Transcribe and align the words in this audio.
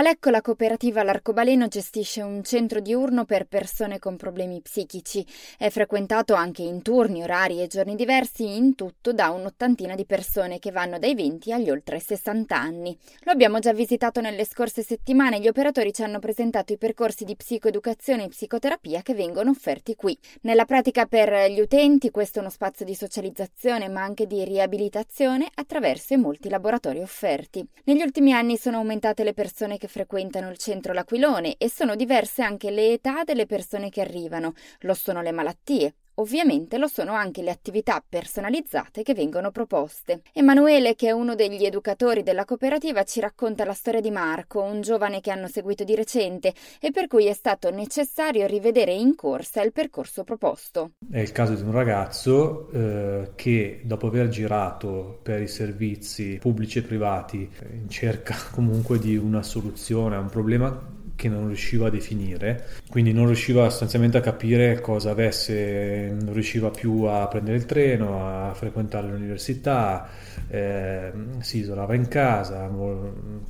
A 0.00 0.02
Lecco 0.02 0.30
la 0.30 0.40
cooperativa 0.40 1.02
L'Arcobaleno 1.02 1.68
gestisce 1.68 2.22
un 2.22 2.42
centro 2.42 2.80
diurno 2.80 3.26
per 3.26 3.44
persone 3.44 3.98
con 3.98 4.16
problemi 4.16 4.62
psichici. 4.62 5.26
È 5.58 5.68
frequentato 5.68 6.32
anche 6.32 6.62
in 6.62 6.80
turni, 6.80 7.22
orari 7.22 7.60
e 7.60 7.66
giorni 7.66 7.96
diversi, 7.96 8.56
in 8.56 8.74
tutto 8.74 9.12
da 9.12 9.28
un'ottantina 9.28 9.94
di 9.94 10.06
persone 10.06 10.58
che 10.58 10.70
vanno 10.70 10.98
dai 10.98 11.14
20 11.14 11.52
agli 11.52 11.68
oltre 11.68 12.00
60 12.00 12.56
anni. 12.56 12.96
Lo 13.24 13.32
abbiamo 13.32 13.58
già 13.58 13.74
visitato 13.74 14.22
nelle 14.22 14.46
scorse 14.46 14.82
settimane, 14.82 15.38
gli 15.38 15.48
operatori 15.48 15.92
ci 15.92 16.02
hanno 16.02 16.18
presentato 16.18 16.72
i 16.72 16.78
percorsi 16.78 17.24
di 17.24 17.36
psicoeducazione 17.36 18.24
e 18.24 18.28
psicoterapia 18.28 19.02
che 19.02 19.12
vengono 19.12 19.50
offerti 19.50 19.96
qui. 19.96 20.18
Nella 20.44 20.64
pratica 20.64 21.04
per 21.04 21.50
gli 21.50 21.60
utenti 21.60 22.10
questo 22.10 22.38
è 22.38 22.40
uno 22.40 22.50
spazio 22.50 22.86
di 22.86 22.94
socializzazione 22.94 23.90
ma 23.90 24.02
anche 24.02 24.26
di 24.26 24.44
riabilitazione 24.44 25.46
attraverso 25.56 26.14
i 26.14 26.16
molti 26.16 26.48
laboratori 26.48 27.02
offerti. 27.02 27.68
Negli 27.84 28.00
ultimi 28.00 28.32
anni 28.32 28.56
sono 28.56 28.78
aumentate 28.78 29.24
le 29.24 29.34
persone 29.34 29.76
che 29.76 29.88
frequentano 29.90 30.48
il 30.48 30.56
centro 30.56 30.94
L'Aquilone 30.94 31.56
e 31.58 31.68
sono 31.68 31.96
diverse 31.96 32.42
anche 32.42 32.70
le 32.70 32.92
età 32.92 33.24
delle 33.24 33.44
persone 33.44 33.90
che 33.90 34.00
arrivano, 34.00 34.54
lo 34.80 34.94
sono 34.94 35.20
le 35.20 35.32
malattie, 35.32 35.94
Ovviamente 36.20 36.76
lo 36.76 36.86
sono 36.86 37.14
anche 37.14 37.40
le 37.40 37.50
attività 37.50 38.04
personalizzate 38.06 39.02
che 39.02 39.14
vengono 39.14 39.50
proposte. 39.50 40.20
Emanuele, 40.34 40.94
che 40.94 41.08
è 41.08 41.12
uno 41.12 41.34
degli 41.34 41.64
educatori 41.64 42.22
della 42.22 42.44
cooperativa, 42.44 43.04
ci 43.04 43.20
racconta 43.20 43.64
la 43.64 43.72
storia 43.72 44.02
di 44.02 44.10
Marco, 44.10 44.60
un 44.60 44.82
giovane 44.82 45.22
che 45.22 45.30
hanno 45.30 45.48
seguito 45.48 45.82
di 45.82 45.94
recente 45.94 46.52
e 46.78 46.90
per 46.90 47.06
cui 47.06 47.24
è 47.24 47.32
stato 47.32 47.70
necessario 47.70 48.46
rivedere 48.46 48.92
in 48.92 49.14
corsa 49.14 49.62
il 49.62 49.72
percorso 49.72 50.22
proposto. 50.22 50.90
È 51.10 51.18
il 51.18 51.32
caso 51.32 51.54
di 51.54 51.62
un 51.62 51.72
ragazzo 51.72 52.68
eh, 52.70 53.30
che 53.34 53.80
dopo 53.84 54.08
aver 54.08 54.28
girato 54.28 55.20
per 55.22 55.40
i 55.40 55.48
servizi 55.48 56.36
pubblici 56.38 56.80
e 56.80 56.82
privati 56.82 57.48
in 57.72 57.88
cerca 57.88 58.36
comunque 58.52 58.98
di 58.98 59.16
una 59.16 59.42
soluzione 59.42 60.16
a 60.16 60.20
un 60.20 60.28
problema 60.28 60.98
che 61.20 61.28
non 61.28 61.48
riusciva 61.48 61.88
a 61.88 61.90
definire, 61.90 62.66
quindi 62.88 63.12
non 63.12 63.26
riusciva 63.26 63.68
sostanzialmente 63.68 64.16
a 64.16 64.22
capire 64.22 64.80
cosa 64.80 65.10
avesse, 65.10 66.16
non 66.18 66.32
riusciva 66.32 66.70
più 66.70 67.02
a 67.02 67.28
prendere 67.28 67.58
il 67.58 67.66
treno, 67.66 68.26
a 68.26 68.54
frequentare 68.54 69.08
l'università, 69.08 70.08
eh, 70.48 71.12
si 71.40 71.58
isolava 71.58 71.94
in 71.94 72.08
casa, 72.08 72.70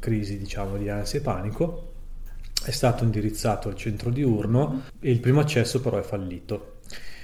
crisi 0.00 0.36
diciamo 0.36 0.78
di 0.78 0.88
ansia 0.88 1.20
e 1.20 1.22
panico. 1.22 1.92
È 2.64 2.72
stato 2.72 3.04
indirizzato 3.04 3.68
al 3.68 3.76
centro 3.76 4.10
diurno 4.10 4.82
e 5.00 5.12
il 5.12 5.20
primo 5.20 5.38
accesso 5.38 5.80
però 5.80 5.96
è 5.96 6.02
fallito. 6.02 6.78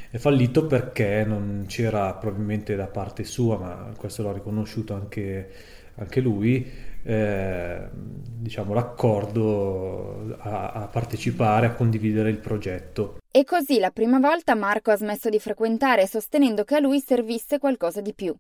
È 0.08 0.16
fallito 0.16 0.66
perché 0.66 1.25
non 1.27 1.64
c'era 1.66 2.14
probabilmente 2.14 2.77
da 2.77 2.86
parte 2.86 3.25
sua, 3.25 3.58
ma 3.58 3.92
questo 3.97 4.22
l'ha 4.22 4.33
riconosciuto 4.33 4.94
anche, 4.94 5.50
anche 5.97 6.20
lui, 6.20 6.94
eh, 7.07 7.89
diciamo, 7.93 8.75
l'accordo 8.75 10.37
a, 10.39 10.73
a 10.73 10.87
partecipare, 10.89 11.67
a 11.67 11.73
condividere 11.73 12.31
il 12.31 12.39
progetto. 12.39 13.19
E 13.31 13.45
così 13.45 13.79
la 13.79 13.91
prima 13.91 14.19
volta 14.19 14.55
Marco 14.55 14.91
ha 14.91 14.97
smesso 14.97 15.29
di 15.29 15.39
frequentare 15.39 16.07
sostenendo 16.07 16.65
che 16.65 16.75
a 16.75 16.81
lui 16.81 17.01
servisse 17.01 17.59
qualcosa 17.59 18.01
di 18.01 18.12
più. 18.15 18.34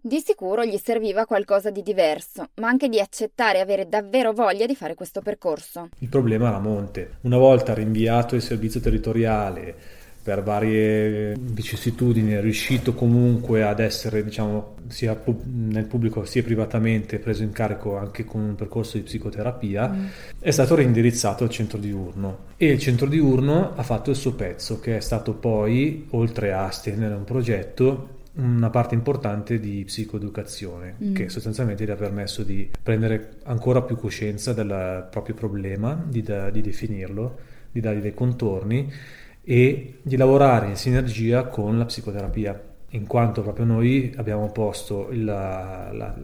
Di 0.00 0.20
sicuro 0.20 0.64
gli 0.64 0.76
serviva 0.76 1.26
qualcosa 1.26 1.70
di 1.70 1.82
diverso, 1.82 2.48
ma 2.56 2.68
anche 2.68 2.88
di 2.88 3.00
accettare 3.00 3.58
e 3.58 3.60
avere 3.62 3.88
davvero 3.88 4.32
voglia 4.32 4.66
di 4.66 4.76
fare 4.76 4.94
questo 4.94 5.20
percorso. 5.20 5.88
Il 5.98 6.08
problema 6.08 6.48
era 6.48 6.58
monte. 6.58 7.18
Una 7.22 7.38
volta 7.38 7.74
rinviato 7.74 8.34
il 8.34 8.42
servizio 8.42 8.80
territoriale, 8.80 9.74
per 10.22 10.44
varie 10.44 11.34
vicissitudini 11.36 12.32
è 12.32 12.40
riuscito 12.40 12.94
comunque 12.94 13.64
ad 13.64 13.80
essere, 13.80 14.22
diciamo, 14.22 14.76
sia 14.86 15.20
nel 15.44 15.86
pubblico 15.86 16.24
sia 16.24 16.44
privatamente 16.44 17.18
preso 17.18 17.42
in 17.42 17.50
carico 17.50 17.96
anche 17.96 18.24
con 18.24 18.40
un 18.40 18.54
percorso 18.54 18.96
di 18.96 19.02
psicoterapia, 19.02 19.88
mm. 19.88 20.06
è 20.38 20.50
stato 20.52 20.76
reindirizzato 20.76 21.42
al 21.42 21.50
centro 21.50 21.78
diurno 21.78 22.50
e 22.56 22.66
il 22.70 22.78
centro 22.78 23.06
diurno 23.06 23.74
ha 23.74 23.82
fatto 23.82 24.10
il 24.10 24.16
suo 24.16 24.34
pezzo 24.34 24.78
che 24.78 24.96
è 24.96 25.00
stato 25.00 25.34
poi, 25.34 26.06
oltre 26.10 26.52
a 26.52 26.70
stenere 26.70 27.14
un 27.14 27.24
progetto, 27.24 28.20
una 28.34 28.70
parte 28.70 28.94
importante 28.94 29.58
di 29.58 29.82
psicoeducazione 29.84 30.94
mm. 31.02 31.14
che 31.14 31.28
sostanzialmente 31.30 31.84
gli 31.84 31.90
ha 31.90 31.96
permesso 31.96 32.44
di 32.44 32.70
prendere 32.80 33.38
ancora 33.42 33.82
più 33.82 33.96
coscienza 33.96 34.52
del 34.52 35.08
proprio 35.10 35.34
problema, 35.34 36.00
di, 36.06 36.22
da, 36.22 36.48
di 36.50 36.60
definirlo, 36.60 37.38
di 37.72 37.80
dargli 37.80 38.00
dei 38.00 38.14
contorni 38.14 38.88
e 39.44 39.98
di 40.02 40.16
lavorare 40.16 40.68
in 40.68 40.76
sinergia 40.76 41.44
con 41.44 41.78
la 41.78 41.84
psicoterapia, 41.84 42.60
in 42.90 43.06
quanto 43.06 43.42
proprio 43.42 43.64
noi 43.64 44.12
abbiamo 44.16 44.50
posto 44.50 45.10
il, 45.10 45.24
la, 45.24 46.14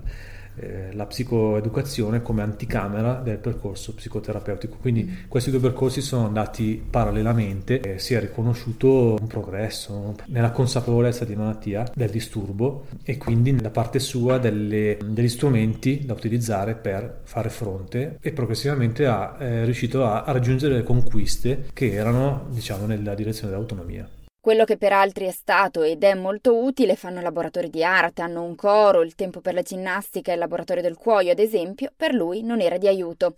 eh, 0.60 0.88
la 0.92 1.06
psicoeducazione 1.06 2.22
come 2.22 2.42
anticamera 2.42 3.14
del 3.14 3.38
percorso 3.38 3.94
psicoterapeutico. 3.94 4.76
Quindi 4.80 5.04
mm. 5.04 5.28
questi 5.28 5.50
due 5.50 5.60
percorsi 5.60 6.00
sono 6.00 6.26
andati 6.26 6.82
parallelamente 6.88 7.80
e 7.80 7.98
si 7.98 8.14
è 8.14 8.20
riconosciuto 8.20 9.16
un 9.20 9.26
progresso 9.26 10.16
nella 10.26 10.50
consapevolezza 10.50 11.24
di 11.24 11.36
malattia, 11.36 11.90
del 11.94 12.10
disturbo 12.10 12.86
e 13.02 13.16
quindi 13.16 13.52
nella 13.52 13.70
parte 13.70 13.98
sua 13.98 14.38
delle, 14.38 14.98
degli 15.04 15.28
strumenti 15.28 16.04
da 16.04 16.12
utilizzare 16.12 16.74
per 16.74 17.20
fare 17.24 17.48
fronte 17.48 18.18
e 18.20 18.32
progressivamente 18.32 19.06
ha 19.06 19.36
eh, 19.38 19.64
riuscito 19.64 20.04
a, 20.04 20.22
a 20.22 20.32
raggiungere 20.32 20.74
le 20.74 20.82
conquiste 20.82 21.66
che 21.72 21.92
erano 21.92 22.46
diciamo 22.50 22.86
nella 22.86 23.14
direzione 23.14 23.50
dell'autonomia. 23.50 24.08
Quello 24.40 24.64
che 24.64 24.76
per 24.76 24.92
altri 24.92 25.26
è 25.26 25.30
stato 25.30 25.82
ed 25.82 26.02
è 26.02 26.14
molto 26.14 26.56
utile 26.56 26.96
fanno 26.96 27.20
laboratori 27.20 27.70
di 27.70 27.84
arte, 27.84 28.22
hanno 28.22 28.42
un 28.42 28.54
coro, 28.54 29.02
il 29.02 29.14
tempo 29.14 29.40
per 29.40 29.54
la 29.54 29.62
ginnastica 29.62 30.30
e 30.30 30.34
il 30.34 30.40
laboratorio 30.40 30.82
del 30.82 30.96
cuoio, 30.96 31.32
ad 31.32 31.38
esempio, 31.38 31.92
per 31.94 32.14
lui 32.14 32.42
non 32.42 32.60
era 32.60 32.78
di 32.78 32.88
aiuto. 32.88 33.34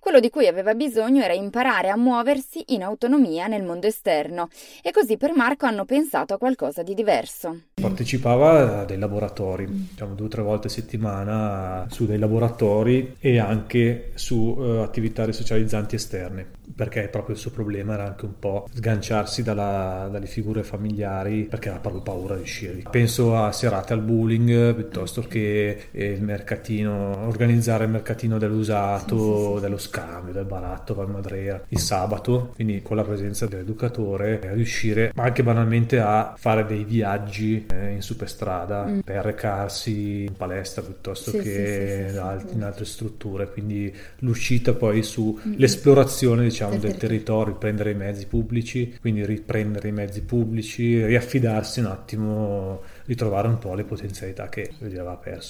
Quello 0.00 0.20
di 0.20 0.30
cui 0.30 0.46
aveva 0.46 0.74
bisogno 0.74 1.22
era 1.22 1.34
imparare 1.34 1.90
a 1.90 1.96
muoversi 1.96 2.62
in 2.68 2.82
autonomia 2.82 3.46
nel 3.46 3.64
mondo 3.64 3.86
esterno 3.86 4.48
e 4.82 4.90
così 4.90 5.16
per 5.16 5.34
Marco 5.34 5.66
hanno 5.66 5.84
pensato 5.84 6.34
a 6.34 6.38
qualcosa 6.38 6.82
di 6.82 6.94
diverso. 6.94 7.62
Partecipava 7.74 8.80
a 8.80 8.84
dei 8.84 8.96
laboratori, 8.96 9.66
diciamo 9.68 10.14
due 10.14 10.26
o 10.26 10.30
tre 10.30 10.42
volte 10.42 10.68
a 10.68 10.70
settimana 10.70 11.86
su 11.90 12.06
dei 12.06 12.18
laboratori 12.18 13.16
e 13.18 13.38
anche 13.38 14.12
su 14.14 14.36
uh, 14.36 14.80
attività 14.82 15.24
risocializzanti 15.24 15.96
esterne, 15.96 16.46
perché 16.74 17.08
proprio 17.08 17.34
il 17.34 17.40
suo 17.40 17.50
problema 17.50 17.94
era 17.94 18.06
anche 18.06 18.24
un 18.24 18.38
po' 18.38 18.66
sganciarsi 18.72 19.42
dalla, 19.42 20.08
dalle 20.10 20.26
figure 20.26 20.62
familiari 20.62 21.44
perché 21.44 21.68
aveva 21.68 21.82
proprio 21.82 22.02
paura 22.02 22.36
di 22.36 22.42
uscire. 22.42 22.82
Penso 22.88 23.36
a 23.36 23.52
serate 23.52 23.92
al 23.92 24.00
bowling 24.00 24.74
piuttosto 24.74 25.22
che 25.22 25.88
il 25.90 26.22
mercatino, 26.22 27.26
organizzare 27.26 27.84
il 27.84 27.90
mercatino 27.90 28.38
dell'usato, 28.38 29.16
sì, 29.16 29.54
sì, 29.54 29.60
dello 29.60 29.76
scambio, 29.88 30.32
del 30.32 30.44
baratto, 30.44 30.94
Val 30.94 31.08
Madrea, 31.10 31.62
il 31.68 31.78
sabato, 31.78 32.52
quindi 32.54 32.82
con 32.82 32.96
la 32.96 33.04
presenza 33.04 33.46
dell'educatore 33.46 34.40
riuscire 34.52 35.12
anche 35.14 35.42
banalmente 35.42 35.98
a 35.98 36.34
fare 36.36 36.66
dei 36.66 36.84
viaggi 36.84 37.66
eh, 37.70 37.92
in 37.92 38.02
superstrada 38.02 38.84
mm. 38.84 38.98
per 39.00 39.24
recarsi 39.24 40.24
in 40.24 40.36
palestra 40.36 40.82
piuttosto 40.82 41.30
sì, 41.30 41.38
che 41.38 42.06
sì, 42.08 42.14
sì, 42.14 42.54
in 42.54 42.62
altre 42.62 42.84
strutture, 42.84 43.50
quindi 43.50 43.94
l'uscita 44.18 44.72
poi 44.74 45.02
sull'esplorazione 45.02 46.42
mm. 46.42 46.48
diciamo, 46.48 46.76
del 46.76 46.96
territorio, 46.96 47.54
prendere 47.54 47.92
i 47.92 47.94
mezzi 47.94 48.26
pubblici, 48.26 48.96
quindi 49.00 49.24
riprendere 49.24 49.88
i 49.88 49.92
mezzi 49.92 50.22
pubblici, 50.22 51.04
riaffidarsi 51.04 51.80
un 51.80 51.86
attimo, 51.86 52.82
ritrovare 53.06 53.48
un 53.48 53.58
po' 53.58 53.74
le 53.74 53.84
potenzialità 53.84 54.48
che 54.48 54.70
aveva 54.82 55.16
perso. 55.16 55.46